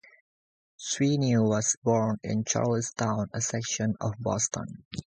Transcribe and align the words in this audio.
Sweeney 0.77 1.37
was 1.37 1.75
born 1.83 2.17
in 2.23 2.43
Charlestown, 2.43 3.29
a 3.35 3.39
section 3.39 3.95
of 4.01 4.15
Boston. 4.17 4.83